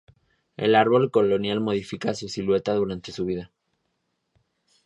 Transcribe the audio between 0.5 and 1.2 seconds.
El árbol